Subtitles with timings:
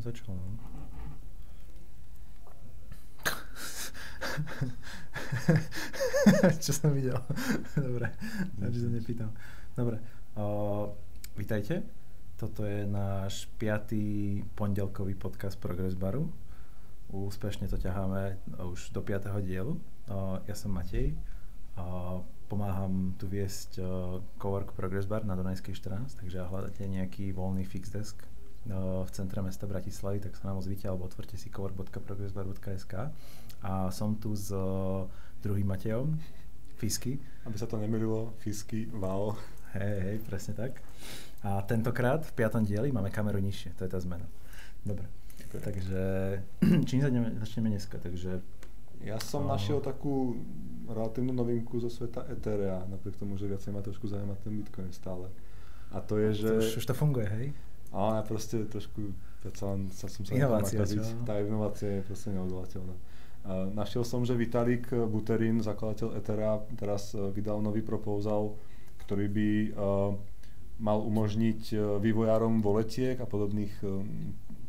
[0.00, 0.50] začal, no.
[6.64, 7.20] Čo som videl?
[7.76, 8.08] Dobre,
[8.56, 9.28] takže sa nepýtam.
[9.76, 10.00] Dobre,
[10.40, 10.88] uh,
[11.36, 11.84] vítajte.
[12.40, 16.32] Toto je náš piatý pondelkový podcast Progress Baru.
[17.12, 19.76] Úspešne to ťaháme už do piatého dielu.
[20.08, 21.12] Uh, ja som Matej.
[21.76, 23.84] Uh, pomáham tu viesť uh,
[24.40, 28.24] Cowork Progress Bar na Dunajskej 14, takže ak hľadáte nejaký voľný fix desk
[28.68, 32.94] v centre mesta Bratislavy, tak sa nám ozvite alebo otvorte si cowork.progressbar.sk
[33.64, 35.08] a som tu s uh,
[35.40, 36.16] druhým Matejom,
[36.76, 37.20] Fisky.
[37.44, 39.36] Aby sa to nemýlilo, Fisky, wow.
[39.76, 40.80] Hej, hej, presne tak.
[41.40, 44.28] A tentokrát v piatom dieli máme kameru nižšie, to je tá zmena.
[44.84, 45.08] Dobre,
[45.48, 45.60] okay.
[45.60, 46.00] takže
[46.88, 48.44] čím začneme, začneme dneska, takže
[49.00, 50.36] ja som uh, našiel takú
[50.84, 55.32] relatívnu novinku zo sveta Etherea, napriek tomu, že viacej ma trošku zaujíma ten Bitcoin stále.
[55.90, 56.48] A to je, že...
[56.48, 57.46] To už, už to funguje, hej?
[57.90, 59.10] Áno, ja proste trošku,
[59.42, 60.78] predsa len sa som sa Inovácia,
[61.26, 62.94] Tá inovácia je proste neodvolateľná.
[63.40, 68.54] Uh, našiel som, že Vitalik Buterin, zakladateľ Ethera, teraz uh, vydal nový proposal,
[69.02, 70.12] ktorý by uh,
[70.80, 73.84] mal umožniť vývojárom voletiek a podobných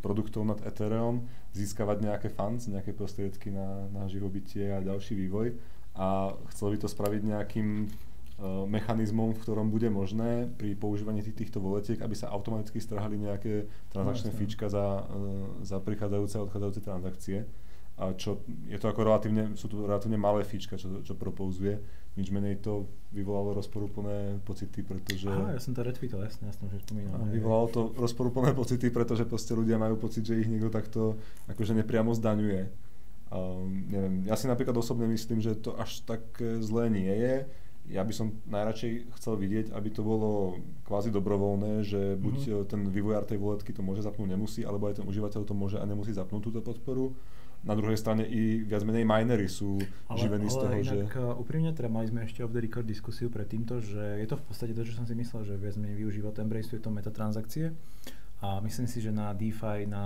[0.03, 1.23] produktov nad Ethereum
[1.55, 5.55] získavať nejaké funds, nejaké prostriedky na, na živobytie a ďalší vývoj.
[5.95, 7.87] A chcel by to spraviť nejakým
[8.65, 13.69] mechanizmom, v ktorom bude možné pri používaní tých, týchto voletiek, aby sa automaticky strhali nejaké
[13.93, 17.45] transakčné no, fíčka za, uh, za prichádzajúce a odchádzajúce transakcie.
[18.01, 21.77] A čo je to ako relatívne, sú to relatívne malé fíčka, čo, čo propozuje.
[22.17, 25.29] Nič menej to vyvolalo rozporúplné pocity, pretože...
[25.29, 27.21] Aha, ja som to retweetol, jasne, jasne, že spomínal.
[27.29, 32.09] Vyvolalo to rozporúplné pocity, pretože proste ľudia majú pocit, že ich niekto takto akože nepriamo
[32.17, 32.89] zdaňuje
[33.31, 36.19] Um, neviem, ja si napríklad osobne myslím, že to až tak
[36.59, 37.47] zlé nie je.
[37.89, 42.69] Ja by som najradšej chcel vidieť, aby to bolo kvázi dobrovoľné, že buď mm-hmm.
[42.69, 45.83] ten vývojár tej voletky to môže zapnúť, nemusí, alebo aj ten užívateľ to môže a
[45.83, 47.17] nemusí zapnúť túto podporu.
[47.61, 49.77] Na druhej strane i viac menej minery sú
[50.09, 51.21] ale, živení ale z toho, inak, že...
[51.37, 54.43] Úprimne, teda mali sme ešte off the record diskusiu pred týmto, že je to v
[54.49, 57.69] podstate to, čo som si myslel, že viac menej využíva to Embrace, to metatransakcie
[58.41, 60.03] a myslím si, že na DeFi na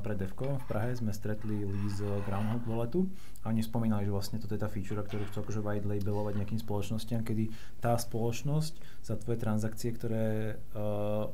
[0.00, 3.04] Predevko v Prahe sme stretli Lee z Groundhog Walletu
[3.44, 6.60] a oni spomínali, že vlastne toto je tá feature, ktorú chcú akože white labelovať nejakým
[6.64, 7.52] spoločnostiam, kedy
[7.84, 11.28] tá spoločnosť za tvoje transakcie, ktoré uh,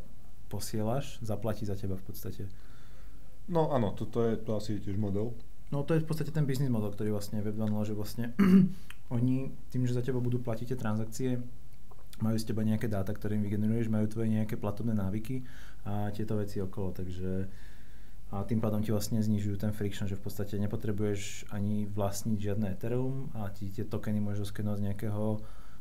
[0.50, 2.50] posielaš, zaplatí za teba v podstate.
[3.46, 5.38] No áno, toto je to asi tiež model.
[5.70, 8.34] No to je v podstate ten business model, ktorý vlastne Web 2.0, že vlastne
[9.14, 11.38] oni tým, že za teba budú platiť tie transakcie,
[12.20, 15.46] majú z teba nejaké dáta, ktoré im vygeneruješ, majú tvoje nejaké platobné návyky
[15.84, 17.48] a tieto veci okolo, takže
[18.30, 22.66] a tým pádom ti vlastne znižujú ten friction, že v podstate nepotrebuješ ani vlastniť žiadne
[22.70, 25.24] Ethereum a ti tie tokeny môžeš oskenovať z nejakého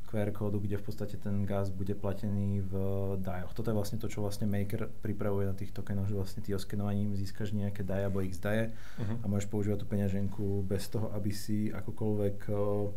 [0.09, 2.73] QR kódu, kde v podstate ten gas bude platený v
[3.21, 3.53] DAJoch.
[3.53, 7.13] Toto je vlastne to, čo vlastne Maker pripravuje na tých tokenoch, že vlastne ty oskenovaním
[7.13, 9.21] získaš nejaké DAJ alebo X DAje uh-huh.
[9.21, 12.89] a môžeš používať tú peňaženku bez toho, aby si akokoľvek uh,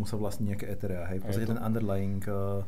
[0.00, 1.04] musel vlastniť nejaké Etherea.
[1.12, 2.64] Hej, v podstate ten underlying uh,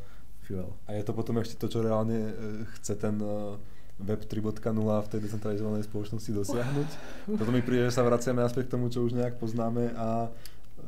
[0.49, 0.73] fuel.
[0.89, 3.61] A je to potom ešte to, čo reálne uh, chce ten uh,
[3.99, 6.91] Web 3.0 v tej decentralizovanej spoločnosti dosiahnuť.
[7.35, 10.31] Toto mi príde, že sa vraciame naspäť k tomu, čo už nejak poznáme a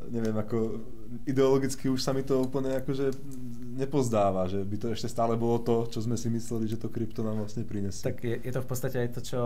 [0.08, 0.80] neviem, ako
[1.26, 3.10] ideologicky už sa mi to úplne akože
[3.80, 7.24] nepozdáva, že by to ešte stále bolo to, čo sme si mysleli, že to krypto
[7.24, 8.04] nám vlastne prinesie.
[8.04, 9.40] Tak je, je to v podstate aj to, čo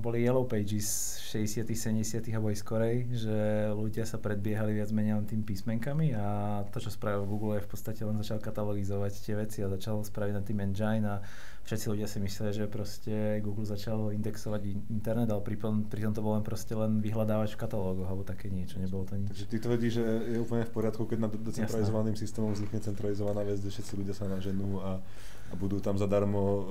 [0.00, 3.36] boli Yellow Pages 60 70 alebo aj skorej, že
[3.76, 6.26] ľudia sa predbiehali viac menej len tým písmenkami a
[6.72, 10.34] to, čo spravil Google je v podstate len začal katalogizovať tie veci a začal spraviť
[10.34, 11.16] na tým engine a
[11.64, 16.36] všetci ľudia si mysleli, že proste Google začal indexovať internet, ale pritom, pritom to bol
[16.36, 19.32] len proste len vyhľadávač v katalógoch alebo také niečo, nebolo to nič.
[19.32, 23.64] Takže ty tvrdíš, že je úplne v poriadku, keď nad decentralizovaným systémom vznikne centralizovaná vec,
[23.64, 25.00] kde všetci ľudia sa naženú a,
[25.48, 26.64] a budú tam zadarmo eh,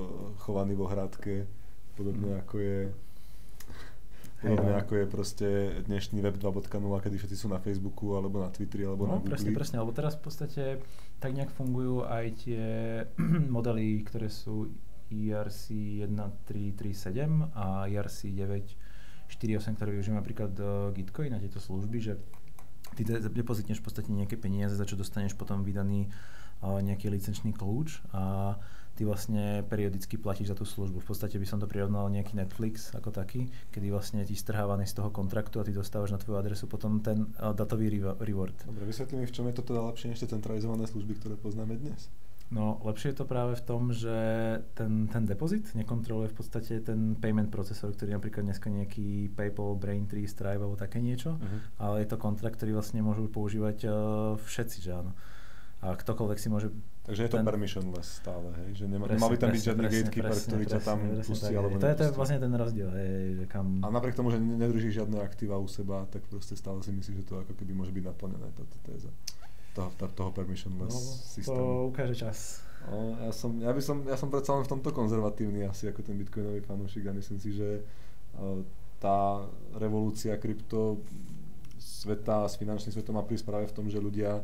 [0.46, 1.50] chovaní vo hradke,
[1.98, 2.40] podobne mm.
[2.46, 2.78] ako je
[4.44, 4.80] Podobne no.
[4.84, 5.48] ako je proste
[5.88, 6.68] dnešný web 2.0,
[7.00, 9.32] kedy všetci sú na Facebooku, alebo na Twitteri, alebo no, na Google.
[9.32, 10.62] presne, presne, alebo teraz v podstate
[11.24, 12.64] tak nejak fungujú aj tie
[13.56, 14.68] modely, ktoré sú
[15.08, 15.72] ERC
[16.04, 22.20] 1337 a ERC 948, ktoré využívajú napríklad uh, Gitcoin na tieto služby, že
[22.92, 26.12] ty depozitneš v podstate nejaké peniaze, za čo dostaneš potom vydaný
[26.60, 28.54] uh, nejaký licenčný kľúč a
[28.94, 31.02] ty vlastne periodicky platíš za tú službu.
[31.02, 35.02] V podstate by som to prirovnal nejaký Netflix ako taký, kedy vlastne ti strhávaný z
[35.02, 38.54] toho kontraktu a ty dostávaš na tvoju adresu potom ten uh, datový reward.
[38.66, 41.74] Dobre, vysvetli mi, v čom je to teda lepšie než tie centralizované služby, ktoré poznáme
[41.74, 42.06] dnes?
[42.52, 44.14] No, lepšie je to práve v tom, že
[44.76, 50.28] ten, ten depozit nekontroluje v podstate ten payment procesor, ktorý napríklad dneska nejaký PayPal, Braintree,
[50.28, 51.58] Stripe alebo také niečo, uh-huh.
[51.80, 53.92] ale je to kontrakt, ktorý vlastne môžu používať uh,
[54.38, 55.16] všetci, že áno.
[55.80, 56.68] a ktokoľvek si môže...
[57.04, 57.44] Takže je to ten...
[57.44, 58.80] permissionless stále, hej?
[58.80, 61.44] Že nema, presne, nemal by tam byť žiadny gatekeeper, presne, ktorý ťa tam presne, pustí
[61.44, 63.66] presne, alebo to je, to je vlastne ten rozdiel, hej, že kam...
[63.84, 67.26] A napriek tomu, že nedržíš žiadne aktíva u seba, tak proste stále si myslíš, že
[67.28, 69.12] to ako keby môže byť naplnené, táto téza
[69.74, 71.58] toho, toho permissionless no, systému.
[71.58, 72.62] To ukáže čas.
[72.88, 76.00] No, ja, som, ja, by som, ja som predsa len v tomto konzervatívny asi ako
[76.04, 77.82] ten bitcoinový fanúšik a myslím si, že
[79.02, 79.44] tá
[79.76, 81.02] revolúcia krypto
[81.76, 84.40] sveta s finančným svetom má prísť práve v tom, že ľudia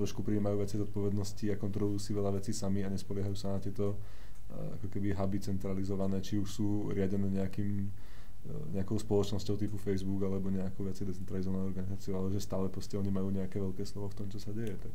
[0.00, 3.60] trošku prijímajú veci z odpovednosti a kontrolujú si veľa vecí sami a nespoliehajú sa na
[3.60, 4.00] tieto
[4.48, 10.24] eh, ako keby huby centralizované, či už sú riadené nejakým, eh, nejakou spoločnosťou typu Facebook
[10.24, 14.24] alebo nejakou viacej decentralizovanou organizáciou, ale že stále proste oni majú nejaké veľké slovo v
[14.24, 14.72] tom, čo sa deje.
[14.80, 14.94] Tak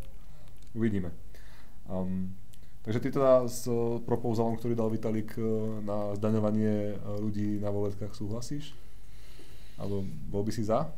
[0.73, 1.13] uvidíme.
[1.85, 2.33] Um,
[2.81, 3.69] takže ty teda s
[4.09, 5.45] propozalom, ktorý dal Vitalik eh,
[5.85, 8.73] na zdaňovanie ľudí na voletkách súhlasíš?
[9.77, 10.01] Alebo
[10.33, 10.89] bol by si za?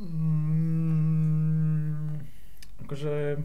[0.00, 2.13] Mm,
[2.84, 3.40] Akože...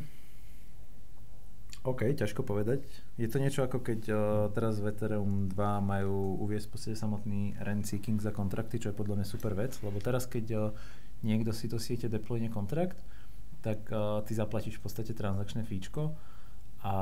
[1.88, 2.84] OK, ťažko povedať.
[3.16, 4.20] Je to niečo ako keď uh,
[4.52, 9.24] teraz v Ethereum 2 majú uviesť podstate samotný rent seeking za kontrakty, čo je podľa
[9.24, 10.62] mňa super vec, lebo teraz keď uh,
[11.24, 13.00] niekto si to siete deployne kontrakt,
[13.64, 16.20] tak uh, ty zaplatíš v podstate transakčné fíčko
[16.84, 16.96] a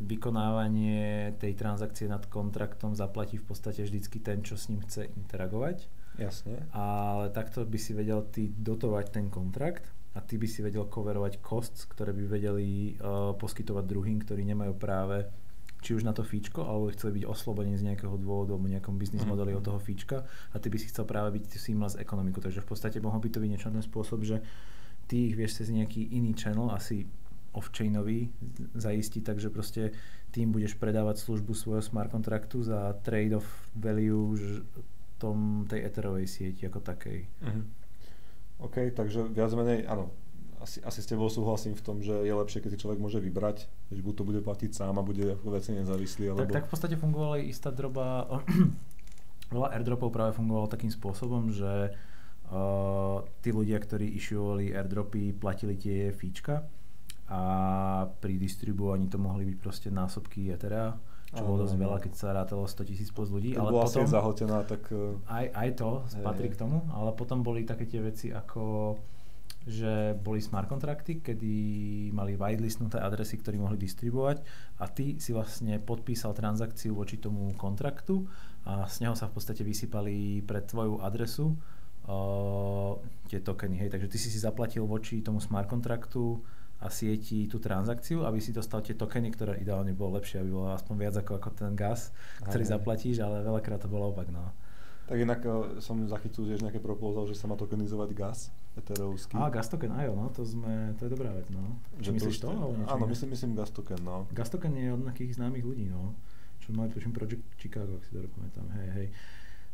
[0.00, 5.90] vykonávanie tej transakcie nad kontraktom zaplatí v podstate vždycky ten, čo s ním chce interagovať.
[6.16, 6.64] Jasne.
[6.70, 11.38] Ale takto by si vedel ty dotovať ten kontrakt a ty by si vedel coverovať
[11.38, 15.30] costs, ktoré by vedeli uh, poskytovať druhým, ktorí nemajú práve
[15.80, 19.24] či už na to fíčko, alebo chceli byť oslobodení z nejakého dôvodu alebo nejakom biznis
[19.24, 19.30] mhm.
[19.32, 19.64] modeli mm-hmm.
[19.64, 20.16] od toho fíčka
[20.52, 22.42] a ty by si chcel práve byť seamless ekonomiku.
[22.44, 24.44] Takže v podstate mohol by to byť niečo ten spôsob, že
[25.08, 27.08] ty ich vieš cez nejaký iný channel, asi
[27.50, 28.30] off-chainový
[28.78, 29.90] zaistiť, takže proste
[30.30, 33.42] tým budeš predávať službu svojho smart kontraktu za trade of
[33.74, 34.38] value
[35.18, 37.26] tom, tej eterovej sieti ako takej.
[37.26, 37.64] Mm-hmm.
[38.60, 40.12] OK, takže viac menej, áno,
[40.60, 43.64] asi, asi s tebou súhlasím v tom, že je lepšie, keď si človek môže vybrať,
[43.88, 46.36] že buď to bude platiť sám a bude veci nezávislý.
[46.36, 46.44] Alebo...
[46.44, 48.28] Tak, tak v podstate fungovala istá droba,
[49.56, 51.96] veľa airdropov práve fungovalo takým spôsobom, že
[52.52, 56.68] uh, tí ľudia, ktorí issuovali airdropy, platili tie fíčka
[57.30, 57.42] a
[58.20, 60.98] pri distribuovaní to mohli byť proste násobky Ethera
[61.30, 63.54] čo bolo dosť veľa, keď sa rátalo 100 tisíc plus ľudí.
[63.54, 64.82] ale bola potom, zahltená, tak...
[64.90, 65.90] Eh, aj, aj to
[66.26, 68.98] patrí k tomu, ale potom boli také tie veci ako
[69.68, 71.52] že boli smart kontrakty, kedy
[72.16, 74.40] mali whitelistnuté adresy, ktoré mohli distribuovať
[74.80, 78.24] a ty si vlastne podpísal transakciu voči tomu kontraktu
[78.64, 81.52] a z neho sa v podstate vysypali pre tvoju adresu
[82.08, 82.96] uh,
[83.28, 83.84] tie tokeny.
[83.84, 83.92] Hej.
[83.92, 86.40] Takže ty si si zaplatil voči tomu smart kontraktu
[86.80, 90.72] a sieti tú transakciu, aby si dostal tie tokeny, ktoré ideálne bolo lepšie, aby bolo
[90.72, 92.08] aspoň viac ako, ako ten gas,
[92.48, 94.32] ktorý aj, zaplatíš, ale veľakrát to bolo opak.
[94.32, 94.48] No.
[95.04, 98.48] Tak inak uh, som zachytil tiež nejaké proposal, že sa má tokenizovať gas
[98.80, 99.36] eterovský.
[99.36, 101.76] Á, gas token, aj no, to, sme, to je dobrá vec, no.
[102.00, 102.48] Čo myslíš to?
[102.48, 104.24] to áno, myslím, myslím gas token, no.
[104.32, 106.16] Gas token je od nejakých známych ľudí, no.
[106.64, 109.06] Čo majú, tuším, Project Chicago, ak si to pamätám, hej, hej.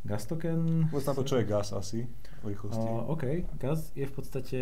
[0.06, 0.90] Gas token...
[0.90, 2.06] Povedz na to, čo je gas asi,
[2.42, 2.82] v rýchlosti.
[2.82, 3.24] Uh, OK,
[3.62, 4.60] gas je v podstate...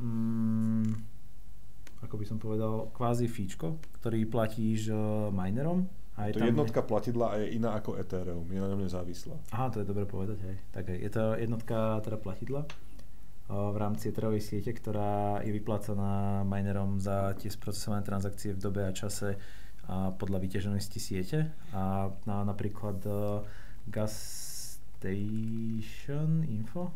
[0.00, 1.15] Mm,
[2.04, 5.88] ako by som povedal, kvázi fíčko, ktorý platíš uh, minerom.
[6.16, 9.36] A je to tam jednotka platidla a je iná ako Ethereum, je na ňom nezávislá.
[9.52, 10.56] Aha, to je dobre povedať, hej.
[10.72, 17.00] Tak je to jednotka teda platidla uh, v rámci Ethereovej siete, ktorá je vyplácaná minerom
[17.00, 19.36] za tie sprocesované transakcie v dobe a čase
[19.86, 21.52] a podľa vyťaženosti siete.
[21.76, 23.44] A na, napríklad uh,
[23.86, 24.16] Gas
[24.96, 26.90] Station Info,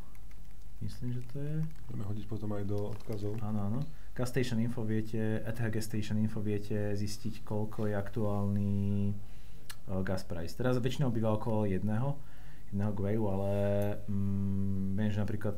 [0.80, 1.56] myslím, že to je.
[1.92, 3.36] Budeme hodiť potom aj do odkazov.
[3.44, 3.80] Áno, áno
[4.20, 8.76] Gas Station Info viete, ETH Station Info viete zistiť, koľko je aktuálny
[9.88, 10.52] uh, gas price.
[10.52, 12.20] Teraz väčšinou býva okolo jedného,
[12.68, 13.52] jedného gveju, ale
[14.04, 15.56] mm, viem, že napríklad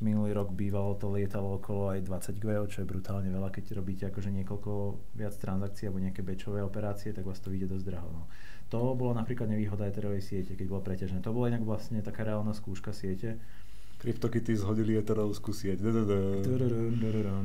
[0.00, 4.08] minulý rok bývalo to lietalo okolo aj 20 gvejov, čo je brutálne veľa, keď robíte
[4.08, 4.72] akože niekoľko
[5.12, 8.08] viac transakcií alebo nejaké bečové operácie, tak vás to vyjde dosť draho.
[8.08, 8.24] No.
[8.72, 11.20] To bolo napríklad nevýhoda Ethereovej siete, keď bolo preťažené.
[11.20, 13.36] To bola inak vlastne taká reálna skúška siete,
[14.02, 15.78] CryptoKitty zhodili eterovskú sieť.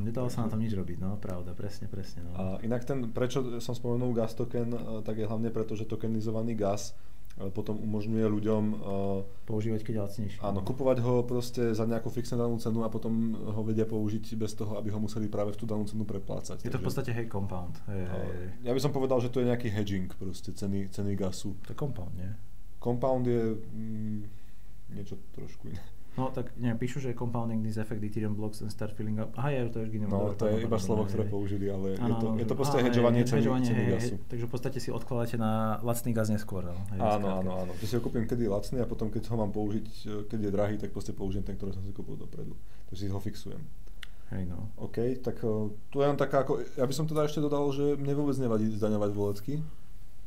[0.02, 2.26] Nedalo sa na tom nič robiť, no, pravda, presne, presne.
[2.26, 2.34] No.
[2.34, 6.58] A inak ten, prečo som spomenul gas token, eh, tak je hlavne preto, že tokenizovaný
[6.58, 6.98] gas
[7.38, 10.42] eh, potom umožňuje ľuďom uh, používať keď lacnejšie.
[10.42, 14.58] Áno, kupovať ho proste za nejakú fixne danú cenu a potom ho vedia použiť bez
[14.58, 16.66] toho, aby ho museli práve v tú danú cenu preplácať.
[16.66, 17.78] Je to v podstate hej compound.
[17.86, 18.66] Hej, hej.
[18.66, 21.54] Ja by som povedal, že to je nejaký hedging proste ceny, ceny gasu.
[21.70, 22.34] To je compound, nie?
[22.82, 24.18] Compound je mm,
[24.98, 25.97] niečo trošku iné.
[26.18, 29.30] No tak neviem, píšu, že compounding this effect Ethereum blocks and start filling up.
[29.38, 32.26] Aha, je to už No, to je iba slovo, ktoré použili, ale ano, je, to,
[32.42, 34.14] je to proste hedžovanie ceny, ceny gasu.
[34.26, 36.66] Takže v podstate si odkladáte na lacný gaz neskôr.
[36.66, 37.72] No, hej, áno, áno, áno.
[37.78, 39.86] To si ho kúpim, kedy je lacný a potom keď ho mám použiť,
[40.26, 42.58] keď je drahý, tak proste použijem ten, ktorý som si kúpil dopredu.
[42.90, 43.62] Takže si ho fixujem.
[44.28, 44.68] Hej no.
[44.76, 47.96] OK, tak uh, tu je len taká ako, ja by som teda ešte dodal, že
[47.96, 49.54] mne vôbec nevadí zdaňovať voletky,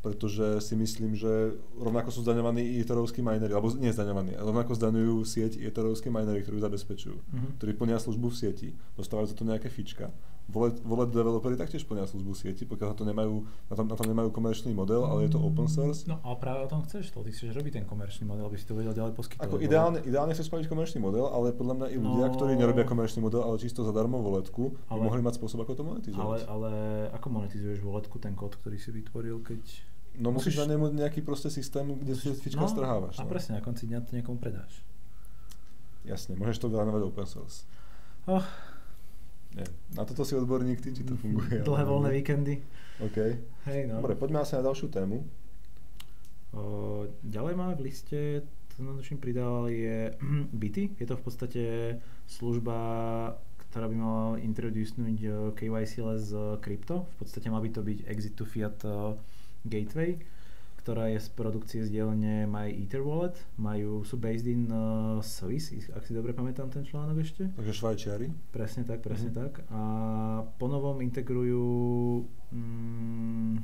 [0.01, 4.73] pretože si myslím, že rovnako sú zdaňovaní i eterovskí minery, alebo nie zdaňovaní, ale rovnako
[4.73, 7.51] zdaňujú sieť i eterovské minery, ktorí zabezpečujú, mm-hmm.
[7.61, 10.09] ktorí plnia službu v sieti, dostávajú za to nejaké fička.
[10.51, 14.33] Wallet, wallet developery taktiež plnia službu sieti, pokiaľ to nemajú, na, tom, na tom nemajú
[14.33, 16.09] komerčný model, ale je to open source.
[16.09, 18.65] No a práve o tom chceš to, ty chceš robiť ten komerčný model, aby si
[18.67, 19.47] to vedel ďalej poskytovať.
[19.47, 22.83] Ako ideálne, ideálne chceš spraviť komerčný model, ale podľa mňa i ľudia, no, ktorí nerobia
[22.83, 26.25] komerčný model, ale čisto zadarmo voletku, ale, by mohli mať spôsob, ako to monetizovať.
[26.25, 26.71] Ale, ale
[27.15, 29.61] ako monetizuješ voletku, ten kód, ktorý si vytvoril, keď...
[30.19, 33.15] No musíš, musíš na nemu nejaký proste systém, kde si fička no, strhávaš.
[33.19, 33.23] No.
[33.23, 34.83] A presne, na konci dňa to niekomu predáš.
[36.03, 37.63] Jasne, môžeš to vyhľadávať open source.
[38.27, 38.43] Oh,
[39.55, 39.67] nie.
[39.95, 41.63] Na toto si odborník, ty, či to funguje.
[41.63, 42.63] Dlhé voľné víkendy.
[43.03, 43.17] OK.
[43.67, 43.99] Hej, no.
[43.99, 45.23] Dobre, poďme asi na ďalšiu tému.
[46.51, 46.61] O,
[47.23, 50.15] ďalej máme v liste, to som pridával, je
[50.59, 50.95] Byty.
[50.99, 51.63] Je to v podstate
[52.27, 52.77] služba,
[53.71, 56.31] ktorá by mala introducenúť KYC z
[56.63, 57.07] krypto.
[57.15, 58.79] V podstate má by to byť exit to fiat
[59.65, 60.19] gateway
[60.81, 63.37] ktorá je z produkcie z dielne My Ether Wallet.
[63.61, 67.53] Majú, sú based in uh, Swiss, ak si dobre pamätám ten článok ešte.
[67.53, 68.27] Takže Švajčiari.
[68.49, 69.45] Presne tak, presne mm-hmm.
[69.45, 69.61] tak.
[69.69, 69.81] A
[70.57, 71.69] ponovom integrujú,
[72.49, 73.61] mm,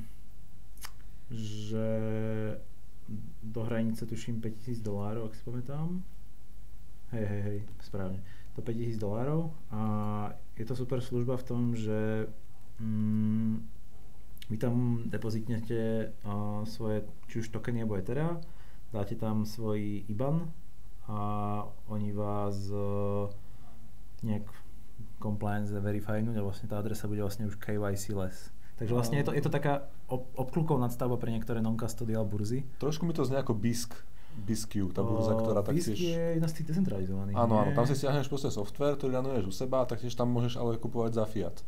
[1.34, 1.88] že
[3.42, 5.98] do hranice tuším 5000 dolárov, ak si pamätám.
[7.10, 8.22] Hej, hej, hej, správne.
[8.54, 9.82] To 5000 dolárov a
[10.54, 12.30] je to super služba v tom, že
[12.78, 13.77] mm,
[14.48, 18.40] vy tam depozitnete uh, svoje, či už tokeny alebo Ethera,
[18.92, 20.48] dáte tam svoj IBAN
[21.08, 21.20] a
[21.92, 23.28] oni vás uh,
[24.24, 24.48] nejak
[25.20, 28.48] compliance verifynúť a vlastne tá adresa bude vlastne už KYC less.
[28.78, 32.62] Takže vlastne je to, je to taká ob, obklukov nadstavba pre niektoré non-custodial burzy.
[32.78, 33.90] Trošku mi to znie ako BISC,
[34.38, 35.98] BISQ, tá burza, ktorá taktiež...
[35.98, 37.34] BISC je jedna z tých decentralizovaných.
[37.34, 40.62] Áno, áno, tam si stiahneš proste software, ktorý ranuješ u seba a taktiež tam môžeš
[40.62, 41.58] ale kupovať za fiat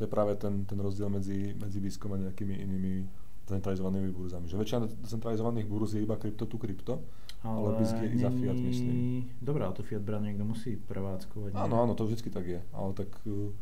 [0.00, 3.04] to je práve ten, ten rozdiel medzi, medzi Biskom a nejakými inými
[3.44, 4.48] centralizovanými burzami.
[4.48, 7.04] Že väčšina centralizovaných burz je iba krypto tu krypto,
[7.44, 8.96] ale, ale Bisk je i za fiat, myslím.
[9.44, 11.52] Dobrá, to fiat brand niekto musí prevádzkovať.
[11.52, 13.52] Áno, áno, to vždy tak je, ale tak uh,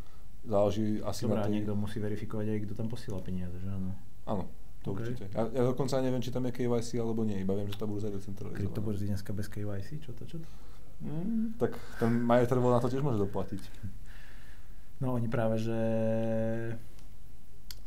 [0.46, 1.52] záleží asi Dobrá, na tej...
[1.58, 3.98] niekto musí verifikovať aj kto tam posiela peniaze, že áno?
[4.30, 4.44] Áno,
[4.86, 5.10] to okay.
[5.10, 5.26] určite.
[5.34, 8.14] Ja, ja dokonca neviem, či tam je KYC alebo nie, iba viem, že tá burza
[8.14, 8.62] je decentralizovaná.
[8.62, 10.48] Kryptoburzy dneska bez KYC, čo to, čo to?
[11.02, 13.62] Mm, tak ten majiteľ na to tiež môže doplatiť.
[14.98, 15.78] No oni práve, že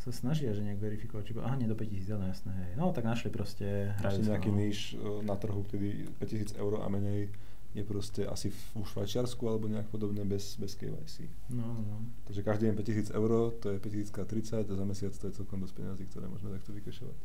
[0.01, 2.71] sa snažia, že nejak verifikovať, či aha, nie do 5000, no jasné, hej.
[2.73, 4.57] No tak našli proste Našli nejaký no.
[4.57, 7.29] níž e, na trhu, kedy 5000 eur a menej
[7.71, 11.29] je proste asi v, Švajčiarsku alebo nejak podobné bez, bez KYC.
[11.53, 11.97] No, no, no.
[12.27, 12.75] Takže každý deň
[13.13, 13.29] 5000 eur,
[13.61, 16.73] to je 5000 30 a za mesiac to je celkom dosť peniazí, ktoré môžeme takto
[16.75, 17.17] vykešovať.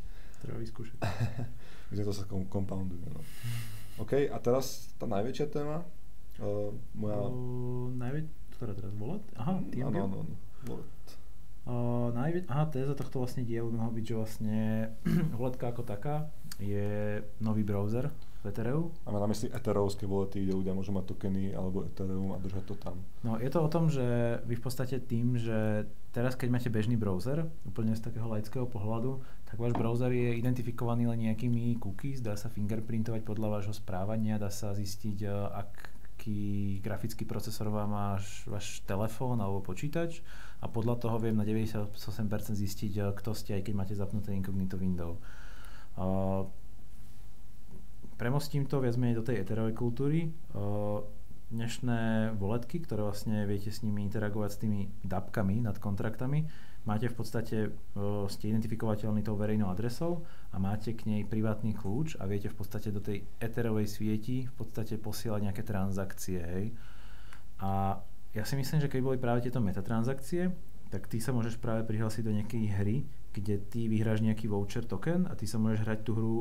[0.44, 0.98] Treba vyskúšať.
[1.90, 3.24] Kde to sa compounduje, no.
[4.04, 5.80] OK, a teraz tá najväčšia téma.
[6.36, 7.16] Uh, moja...
[7.26, 9.20] Uh, najväč- ktorá teraz bola?
[9.36, 9.96] Aha, TMB.
[9.96, 10.24] Áno,
[11.66, 14.58] áno, najvi- aha, téza tohto vlastne dielu by mohla byť, že vlastne
[15.40, 18.08] voletka ako taká je nový browser
[18.40, 18.88] v Ethereum.
[19.04, 22.74] Máme na mysli Ethereumské volety, kde ľudia môžu mať tokeny alebo Ethereum a držať to
[22.80, 22.96] tam.
[23.20, 25.84] No je to o tom, že vy v podstate tým, že
[26.16, 31.10] teraz keď máte bežný browser, úplne z takého laického pohľadu, tak váš browser je identifikovaný
[31.12, 35.70] len nejakými cookies, dá sa fingerprintovať podľa vášho správania, dá sa zistiť, e, ak
[36.26, 40.26] aký grafický procesor má váš, váš telefón alebo počítač
[40.58, 41.94] a podľa toho viem na 98%
[42.58, 45.22] zistiť, eh, kto ste, aj keď máte zapnuté incognito window.
[45.96, 46.44] Uh,
[48.18, 50.28] premostím to viac menej do tej eterovej kultúry.
[50.52, 51.00] Uh,
[51.48, 56.44] dnešné voletky, ktoré vlastne viete s nimi interagovať s tými dapkami nad kontraktami,
[56.86, 60.22] máte v podstate, uh, ste identifikovateľní tou verejnou adresou
[60.54, 64.54] a máte k nej privátny kľúč a viete v podstate do tej eterovej svieti v
[64.54, 66.38] podstate posielať nejaké transakcie.
[66.38, 66.64] Hej.
[67.60, 68.00] A
[68.32, 70.52] ja si myslím, že keď boli práve tieto metatransakcie,
[70.86, 72.96] tak ty sa môžeš práve prihlásiť do nejakej hry,
[73.36, 76.34] kde ty vyhráš nejaký voucher token a ty sa môžeš hrať tú hru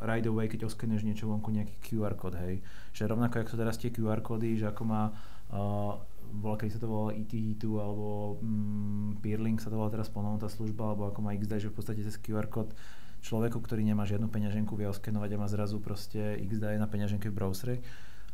[0.00, 2.64] right away, keď oskeneš niečo vonku, nejaký QR kód, hej.
[2.96, 6.00] Že rovnako, ako sú teraz tie QR kódy, že ako má uh,
[6.30, 10.46] bola, keď sa to volalo ETH2 alebo mm, Peerlink sa to volá teraz ponovno tá
[10.46, 12.72] služba, alebo ako má XD, že v podstate cez QR kód
[13.20, 17.36] človeku, ktorý nemá žiadnu peňaženku, vie oskenovať a má zrazu proste XD na peňaženke v
[17.36, 17.76] browseri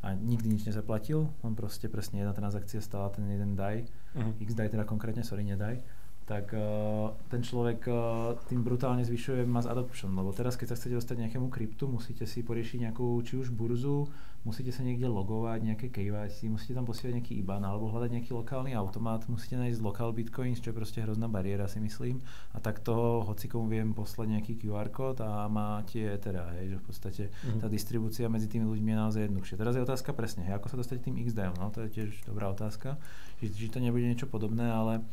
[0.04, 4.38] a nikdy nič nezaplatil, on proste presne jedna transakcia stala ten jeden DAI, uh-huh.
[4.38, 5.80] XDAI teda konkrétne, sorry, nedaj.
[6.26, 10.98] Tak uh, ten človek uh, tým brutálne zvyšuje mass adoption, lebo teraz keď sa chcete
[10.98, 14.10] dostať nejakému kryptu, musíte si poriešiť nejakú či už burzu,
[14.42, 18.74] musíte sa niekde logovať, nejaké KYC, musíte tam posielať nejaký IBAN alebo hľadať nejaký lokálny
[18.74, 22.18] automat, musíte nájsť lokal bitcoins, čo je proste hrozná bariéra si myslím
[22.54, 26.84] a tak toho hocikomu viem poslať nejaký QR kód a máte Ethera, hej, že v
[26.90, 27.62] podstate mm.
[27.62, 29.62] tá distribúcia medzi tými ľuďmi je naozaj jednoduchšia.
[29.62, 32.50] Teraz je otázka presne, hej, ako sa dostať tým XDM, no to je tiež dobrá
[32.50, 32.98] otázka,
[33.38, 35.06] či, či to nebude niečo podobné, ale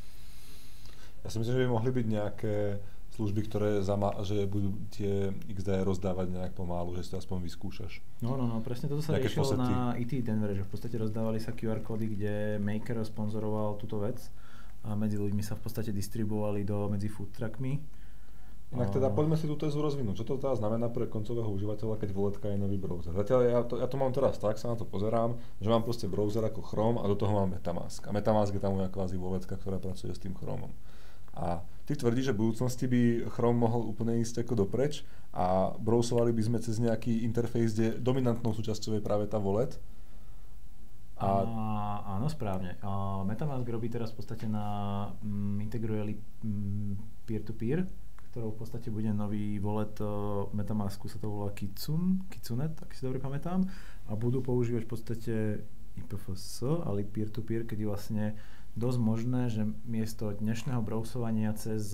[1.23, 2.55] ja si myslím, že by mohli byť nejaké
[3.13, 8.01] služby, ktoré zama- že budú tie XD rozdávať nejak pomalu, že si to aspoň vyskúšaš.
[8.25, 11.53] No, no, no, presne toto sa riešilo na IT Denver, že v podstate rozdávali sa
[11.53, 14.17] QR kódy, kde Maker sponzoroval túto vec
[14.83, 18.01] a medzi ľuďmi sa v podstate distribuovali do, medzi food truckmi.
[18.73, 20.25] Inak teda poďme si tú tezu rozvinúť.
[20.25, 23.13] Čo to teda znamená pre koncového užívateľa, keď voletka je nový browser?
[23.13, 26.09] Zatiaľ ja to, ja to mám teraz tak, sa na to pozerám, že mám proste
[26.09, 28.01] browser ako Chrome a do toho mám Metamask.
[28.09, 30.73] A Metamask je tam moja kvázi voletka, ktorá pracuje s tým Chromom.
[31.33, 35.01] A ty tvrdíš, že v budúcnosti by Chrome mohol úplne ísť ako dopreč
[35.33, 39.75] a browsovali by sme cez nejaký interfejs, kde dominantnou súčasťou je práve tá wallet?
[41.17, 41.25] A...
[41.25, 41.65] A,
[42.17, 42.77] áno, správne.
[42.85, 44.65] A Metamask robí teraz v podstate na
[45.23, 47.87] um, integruje um, peer-to-peer,
[48.33, 53.05] ktorou v podstate bude nový wallet uh, Metamasku, sa to volá Kitsun, Kitsunet, ak si
[53.05, 53.65] dobre pamätám,
[54.09, 55.33] a budú používať v podstate
[55.93, 58.33] IPFS, ale peer-to-peer, kedy vlastne
[58.73, 61.93] dosť možné, že miesto dnešného browsovania cez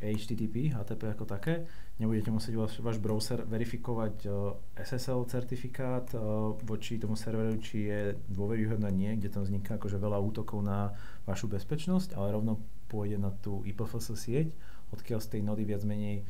[0.00, 1.68] HTTP, eh, HTTP ako také,
[2.00, 4.32] nebudete musieť váš, váš browser verifikovať eh,
[4.80, 8.00] SSL certifikát uh, voči tomu serveru, či je
[8.32, 10.96] dôveryhodné nie, kde tam vzniká akože veľa útokov na
[11.28, 14.48] vašu bezpečnosť, ale rovno pôjde na tú IPFS sieť,
[14.90, 16.24] odkiaľ z tej nody viac menej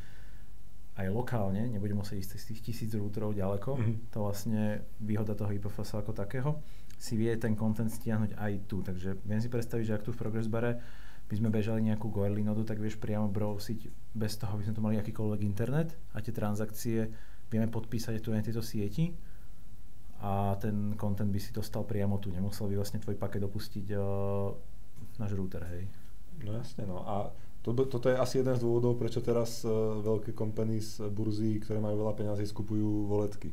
[0.95, 3.95] aj lokálne, nebude musieť ísť z tých tisíc routerov ďaleko, mm-hmm.
[4.15, 6.63] to vlastne výhoda toho IPFS ako takého
[6.95, 8.79] si vie ten content stiahnuť aj tu.
[8.79, 10.79] Takže viem si predstaviť, že ak tu v Progress bare
[11.25, 14.81] by sme bežali nejakú Goerli nodu, tak vieš priamo browsiť bez toho, aby sme tu
[14.81, 17.09] mali akýkoľvek internet a tie transakcie
[17.49, 19.11] vieme podpísať tu na tieto sieti
[20.21, 22.31] a ten content by si dostal priamo tu.
[22.31, 24.53] Nemusel by vlastne tvoj paket dopustiť uh,
[25.19, 25.83] náš router, hej.
[26.45, 27.29] No jasne, no a
[27.73, 32.05] to, toto je asi jeden z dôvodov, prečo teraz uh, veľké companies, burzy, ktoré majú
[32.05, 33.49] veľa peniazí, skupujú voletky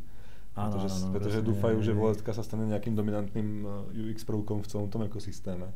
[0.53, 4.61] Áno, pretože, áno, pretože presne, dúfajú, že voletka sa stane nejakým dominantným eh, UX prvkom
[4.61, 5.73] v celom tom ekosystéme.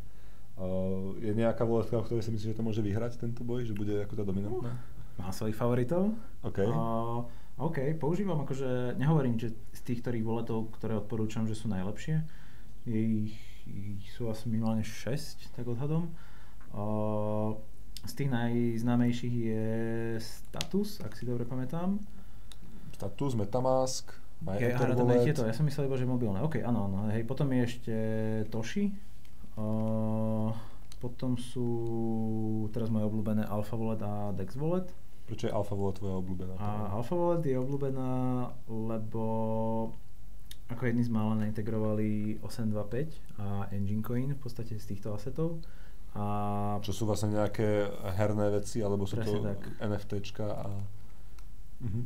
[0.57, 3.77] Uh, je nejaká voletka, o ktorej si myslíš, že to môže vyhrať tento boj, že
[3.77, 4.73] bude ako tá dominantná?
[4.73, 6.17] Uh, má svojich favoritov.
[6.41, 6.65] OK.
[6.65, 7.29] Uh,
[7.61, 12.25] OK, používam akože, nehovorím, že z tých ktorých voletov, ktoré odporúčam, že sú najlepšie,
[12.89, 13.37] je ich,
[13.69, 16.09] ich sú asi minimálne 6, tak odhadom.
[16.73, 17.61] Uh,
[18.07, 19.67] z tých najznámejších je
[20.23, 21.99] Status, ak si dobre pamätám.
[22.97, 24.09] Status, Metamask,
[24.97, 26.45] tam je tieto, ja som myslel iba, že mobilné.
[26.45, 27.09] OK, áno, áno.
[27.09, 27.95] Hej, potom je ešte
[28.53, 28.93] Toshi.
[29.57, 30.53] Uh,
[31.01, 31.69] potom sú
[32.73, 34.93] teraz moje obľúbené Alpha Wallet a Dex Wallet.
[35.25, 36.55] Prečo je Alpha Wallet tvoja obľúbená?
[36.61, 38.13] A Alpha Wallet je obľúbená,
[38.69, 39.25] lebo
[40.67, 45.63] ako jedni z mála naintegrovali 825 a Engine Coin v podstate z týchto asetov.
[46.17, 46.81] A...
[46.81, 49.61] Čo sú vlastne nejaké herné veci, alebo sú to tak.
[49.85, 50.69] NFTčka a...
[51.77, 52.05] Uh-huh.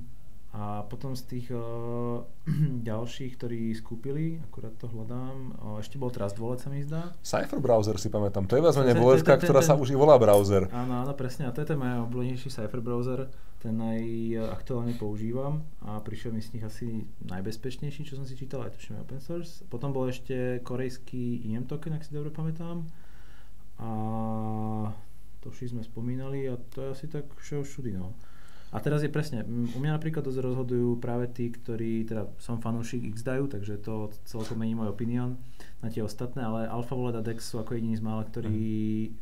[0.51, 2.27] A potom z tých uh,
[2.91, 7.15] ďalších, ktorí skúpili, akurát to hľadám, uh, ešte bol Trust Wallet sa mi zdá.
[7.23, 10.67] Cypher browser si pamätám, to je vlastne voletka, ktorá sa už i volá browser.
[10.75, 13.31] Áno, áno, presne, a to je ten môj obľúbenejší Cypher browser,
[13.63, 18.75] ten najaktuálne používam a prišiel mi z nich asi najbezpečnejší, čo som si čítal, aj
[18.75, 19.63] tuším open source.
[19.71, 22.91] Potom bol ešte korejský IM token, ak si dobre pamätám.
[23.81, 23.91] A
[25.41, 28.13] to všetci sme spomínali a to je asi tak všetko všudy, no.
[28.71, 33.03] A teraz je presne, u mňa napríklad dosť rozhodujú práve tí, ktorí, teda som fanúšik
[33.19, 35.35] dajú, takže to celkom mení môj opinion
[35.83, 38.63] na tie ostatné, ale Alpha Wallet a Dex sú ako jediní z mála, ktorí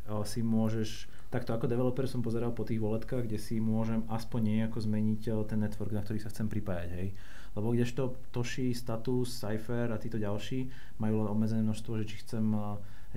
[0.04, 0.20] mm.
[0.28, 4.84] si môžeš, takto ako developer som pozeral po tých voletkách, kde si môžem aspoň nejako
[4.84, 7.08] zmeniť ten network, na ktorý sa chcem pripájať, hej.
[7.56, 10.68] Lebo kdežto Toshi, Status, Cypher a títo ďalší
[11.00, 12.44] majú len obmedzené množstvo, že či chcem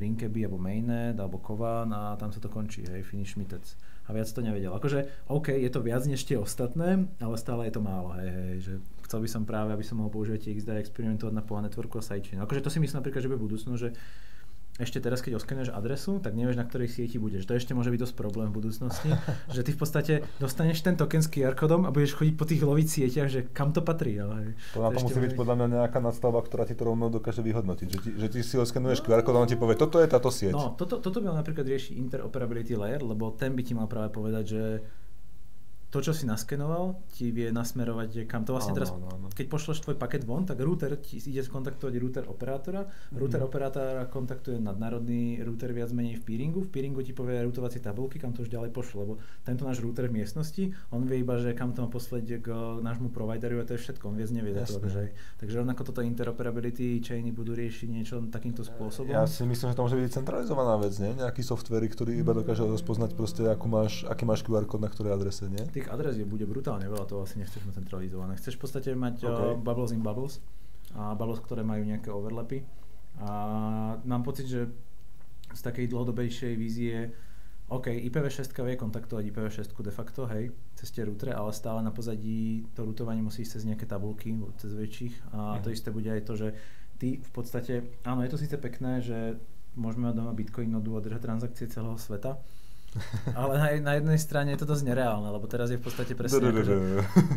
[0.02, 3.62] Rinkeby alebo Mainnet alebo Kovan a tam sa to končí, hej, finish mitec
[4.10, 4.74] a viac to nevedel.
[4.74, 8.56] Akože, OK, je to viac než tie ostatné, ale stále je to málo, hej, hej,
[8.66, 8.74] že
[9.06, 12.04] chcel by som práve, aby som mohol používať XD a experimentovať na pola networku a
[12.04, 12.42] sidechain.
[12.42, 13.90] Akože to si myslím napríklad, že by budúcnosť, že
[14.80, 17.44] ešte teraz, keď oskenuješ adresu, tak nevieš, na ktorej sieti budeš.
[17.44, 19.12] To ešte môže byť dosť problém v budúcnosti,
[19.56, 22.64] že ty v podstate dostaneš ten token s QR kódom a budeš chodiť po tých
[22.64, 24.16] loviť sieťach, že kam to patrí.
[24.16, 27.44] Ale to na to, musí byť podľa mňa nejaká nadstavba, ktorá ti to rovno dokáže
[27.44, 27.88] vyhodnotiť.
[27.92, 30.08] Že ti, že ty si oskenuješ no, QR kód a on ti povie, toto je
[30.08, 30.56] táto sieť.
[30.56, 34.10] No, toto, toto by mal napríklad riešiť interoperability layer, lebo ten by ti mal práve
[34.16, 34.64] povedať, že
[35.92, 39.28] to, čo si naskenoval, ti vie nasmerovať, kam to vlastne Áno, teraz, áno, áno.
[39.28, 43.46] keď pošleš tvoj paket von, tak router ti ide skontaktovať router operátora, router Mhm.
[43.46, 48.32] operátora kontaktuje nadnárodný router viac menej v peeringu, v peeringu ti povie rutovacie tabulky, kam
[48.32, 51.76] to už ďalej pošle, lebo tento náš router v miestnosti, on vie iba, že kam
[51.76, 52.48] to má poslať k
[52.80, 54.56] nášmu provideru a to je všetko, on viac nevie.
[54.56, 54.80] Jasné.
[54.80, 55.02] Takže,
[55.38, 59.12] takže rovnako toto interoperability chainy budú riešiť niečo takýmto spôsobom.
[59.12, 61.12] Ja si myslím, že to môže byť centralizovaná vec, nie?
[61.14, 65.12] Nejaký software, ktorý iba dokáže rozpoznať proste, akú máš, aký máš QR kód na ktorej
[65.12, 65.60] adrese, nie?
[65.82, 68.38] Tých adres je bude brutálne veľa, to asi nechceš mať centralizované.
[68.38, 69.30] Chceš v podstate mať OK.
[69.34, 69.54] okay.
[69.58, 70.38] bubbles in bubbles
[70.94, 72.62] a bubbles, ktoré majú nejaké overlapy.
[73.20, 73.30] A
[74.06, 74.70] mám pocit, že
[75.52, 77.12] z takej dlhodobejšej vízie
[77.72, 82.68] OK, IPv6 vie kontaktovať IPv6 de facto, hej, cez tie routere, ale stále na pozadí
[82.76, 85.64] to routovanie musí ísť cez nejaké tabulky, cez väčších a Mhm.
[85.64, 86.48] to isté bude aj to, že
[87.00, 89.40] ty v podstate, áno, je to síce pekné, že
[89.80, 92.44] môžeme mať doma Bitcoin nodu a držať transakcie celého sveta,
[93.40, 96.44] ale na, na jednej strane je to dosť nereálne, lebo teraz je v podstate presne
[96.52, 96.76] akože,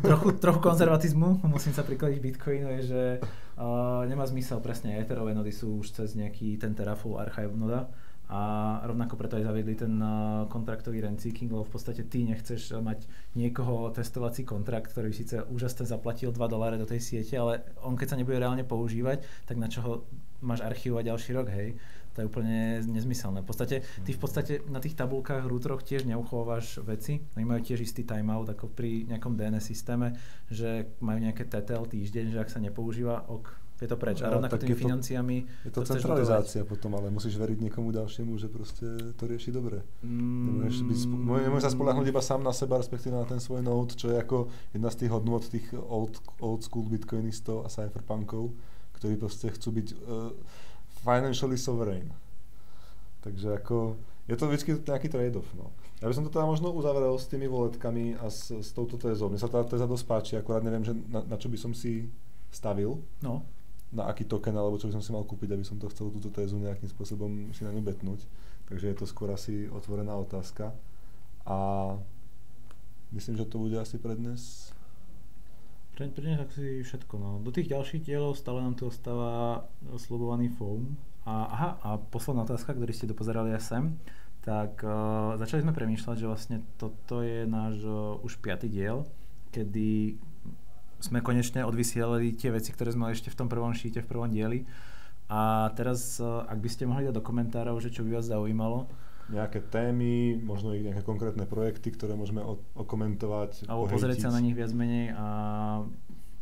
[0.02, 5.54] trochu, trochu konzervatizmu, musím sa prikladiť Bitcoinu, je, že uh, nemá zmysel presne, Etherové nody
[5.54, 7.86] sú už cez nejaký ten Terrafull archive noda
[8.34, 8.40] a
[8.82, 12.82] rovnako preto aj zaviedli ten uh, kontraktový rent seeking, lebo v podstate ty nechceš uh,
[12.82, 13.06] mať
[13.38, 18.10] niekoho testovací kontrakt, ktorý síce úžasne zaplatil 2 doláre do tej siete, ale on keď
[18.10, 19.92] sa nebude reálne používať, tak na čo ho
[20.42, 21.78] máš archivovať ďalší rok, hej?
[22.14, 23.42] To je úplne nezmyselné.
[23.42, 27.18] V podstate, ty v podstate na tých tabulkách, routeroch tiež neuchovávaš veci.
[27.34, 30.14] Oni majú tiež istý timeout, ako pri nejakom DNS systéme,
[30.46, 34.24] že majú nejaké TTL týždeň, že ak sa nepoužíva, ok, je to preč.
[34.24, 37.60] A No, rovnako tými je to- financiami Je to chceš centralizácia potom, ale musíš veriť
[37.60, 39.84] niekomu ďalšiemu, že proste to rieši dobre.
[40.00, 41.00] Mm, Nemôžeš, byť,
[41.44, 44.48] nemôžeš sa spolahnúť iba sám na seba, respektíve na ten svoj node, čo je ako
[44.72, 48.56] jedna z tých hodnôt tých old, old school bitcoinistov a cypherpunkov,
[48.96, 50.32] ktorí proste chcú byť uh,
[51.00, 52.08] financially sovereign.
[53.20, 55.48] Takže ako, je to vždy nejaký trade-off.
[55.52, 55.72] No.
[56.00, 59.28] Ja by som to teda možno uzavrel s tými voletkami a s, s touto tézou.
[59.28, 62.08] Mne sa tá téza dosť páči, akurát neviem, že na, na čo by som si
[62.48, 63.42] stavil, No,
[63.94, 66.28] na aký token, alebo čo by som si mal kúpiť, aby som to chcel túto
[66.34, 68.26] tézu nejakým spôsobom si na ňu betnúť.
[68.66, 70.74] Takže je to skôr asi otvorená otázka.
[71.46, 71.58] A
[73.14, 74.72] myslím, že to bude asi pre dnes.
[75.94, 77.14] pre, pre dnes asi všetko.
[77.16, 77.30] No.
[77.38, 79.62] Do tých ďalších dielov stále nám tu ostáva
[79.94, 80.98] slubovaný foam.
[81.24, 83.84] A, aha, a posledná otázka, ktorý ste dopozerali aj sem,
[84.44, 89.08] tak uh, začali sme premýšľať, že vlastne toto je náš uh, už piatý diel,
[89.48, 90.20] kedy
[91.04, 94.32] sme konečne odvysielali tie veci, ktoré sme mali ešte v tom prvom šíte, v prvom
[94.32, 94.64] dieli.
[95.28, 98.88] A teraz, uh, ak by ste mohli dať do komentárov, že čo by vás zaujímalo,
[99.24, 103.64] Nejaké témy, možno i nejaké konkrétne projekty, ktoré môžeme o- okomentovať.
[103.72, 105.26] alebo pozrieť sa na nich viac menej a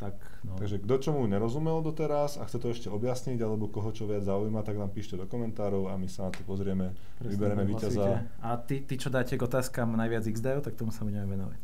[0.03, 0.59] tak no.
[0.59, 4.67] Takže kto čomu nerozumel doteraz a chce to ešte objasniť, alebo koho čo viac zaujíma,
[4.67, 6.91] tak nám píšte do komentárov a my sa na to pozrieme,
[7.23, 7.87] Presne, vybereme hlasujte.
[7.87, 8.05] víťaza.
[8.43, 11.63] A ty, ty, čo dáte k otázkam najviac XDO, tak tomu sa budeme venovať.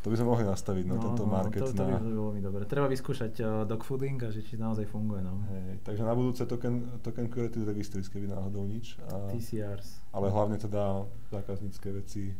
[0.00, 2.00] To by sme mohli nastaviť, no, tento market to, to na...
[2.00, 2.64] by bolo veľmi dobre.
[2.64, 5.20] Treba vyskúšať uh, dogfooding a že či naozaj funguje.
[5.20, 5.44] No.
[5.52, 8.96] Hej, takže na budúce token, token curated registries, keby náhodou nič.
[9.12, 10.00] A, TCRs.
[10.16, 12.32] ale hlavne teda zákaznícke veci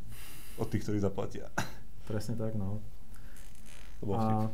[0.56, 1.52] od tých, ktorí zaplatia.
[2.08, 2.80] Presne tak, no.
[4.00, 4.16] To bol.
[4.16, 4.48] A...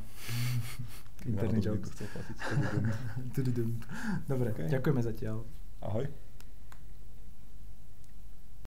[1.23, 1.63] Interný.
[3.39, 3.71] Tududum.
[4.27, 4.67] Dobre, OK.
[4.67, 5.47] ďakujeme zatiaľ.
[5.79, 6.26] Ahoj.